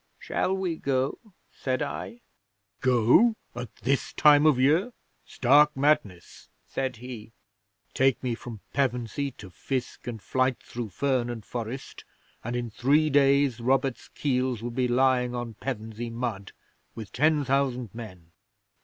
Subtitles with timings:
[0.17, 1.19] '"Shall we go?"
[1.51, 2.21] said I.
[2.81, 3.35] '"Go!
[3.55, 4.93] At this time of year?
[5.27, 7.33] Stark madness," said he.
[7.93, 12.03] "Take me from Pevensey to fisk and flyte through fern and forest,
[12.43, 16.51] and in three days Robert's keels would be lying on Pevensey mud
[16.95, 18.31] with ten thousand men!